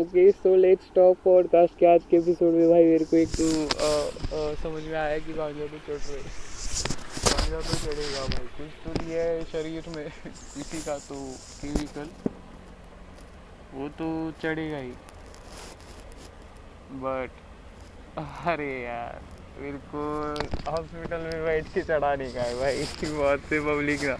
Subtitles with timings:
[0.00, 4.54] Okay so let's talk podcast के आज के एपिसोड में भाई मेरे को एक तो
[4.62, 6.22] समझ में आया कि गांजा तो चढ़ रहे
[7.24, 10.04] गांजा तो चढ़ेगा भाई। कुछ तो दिया है शरीर में।
[10.54, 11.18] किसी का तो
[11.60, 12.08] केमिकल
[13.74, 14.08] वो तो
[14.42, 14.92] चढ़ेगा ही।
[17.02, 17.30] बट
[18.18, 19.20] अरे यार,
[19.60, 20.06] मेरे को
[20.70, 24.16] हॉस्पिटल में बैठ के चढ़ाने का है भाई। बहुत से पब्लिक ना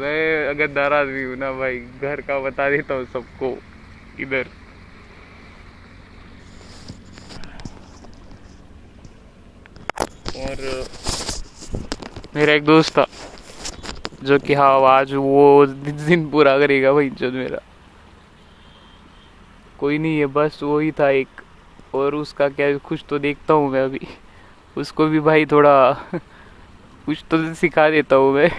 [0.00, 3.56] मैं अगर नाराज़ भी हूँ ना भाई, घर का बता देता हूँ सबको।
[4.20, 4.46] इधर।
[10.38, 10.86] और,
[12.36, 13.04] मेरा एक दोस्त था,
[14.24, 17.58] जो कि हाँ आज वो दिन पूरा करेगा भाई जो मेरा।
[19.78, 21.40] कोई नहीं है, बस वो ही था एक,
[21.94, 24.06] और उसका क्या कुछ तो देखता हूँ मैं अभी।
[24.76, 28.50] उसको भी भाई थोड़ा, कुछ तो सिखा देता हूँ मैं।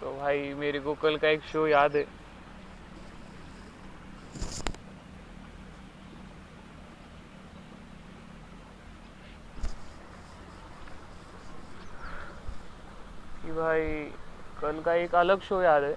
[0.00, 2.02] तो भाई, मेरे को कल का एक शो याद है।
[13.42, 14.04] कि भाई,
[14.60, 15.92] कल का एक अलग शो याद है।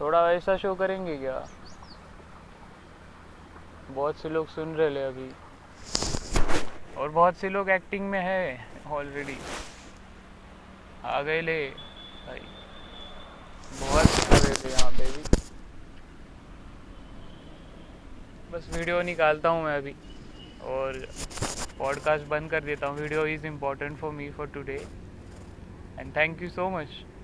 [0.00, 1.44] थोड़ा वैसा शो करेंगे क्या?
[3.90, 5.30] बहुत से लोग सुन रहे ले अभी।
[6.96, 9.36] और बहुत से लोग एक्टिंग में है ऑलरेडी
[11.04, 11.58] आ गए ले।
[12.26, 12.40] भाई,
[13.80, 15.22] बहुत सारे थे यहाँ पे भी।
[18.52, 19.94] बस वीडियो निकालता हूँ मैं अभी
[20.66, 20.98] और
[21.78, 24.80] पॉडकास्ट बंद कर देता हूँ। Video is important for me for today
[25.98, 27.04] and thank you so much